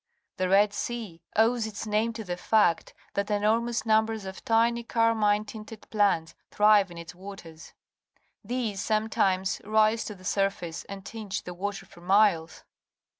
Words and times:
The 0.37 0.49
Red 0.49 0.73
Sea 0.73 1.21
owes 1.35 1.67
its 1.67 1.85
name 1.85 2.11
to 2.13 2.23
the 2.23 2.35
fact 2.35 2.95
that 3.13 3.29
enormous 3.29 3.85
numbers 3.85 4.25
of 4.25 4.43
tiny, 4.43 4.83
carmine 4.83 5.45
tinted 5.45 5.87
plants 5.91 6.33
thrive 6.49 6.89
in 6.89 6.97
its 6.97 7.13
waters. 7.13 7.73
These 8.43 8.81
some 8.81 9.09
times 9.11 9.61
rise 9.63 10.03
to 10.05 10.15
the 10.15 10.25
surface 10.25 10.85
and 10.85 11.05
tinge 11.05 11.43
the 11.43 11.53
water 11.53 11.85
for 11.85 12.01
miles. 12.01 12.63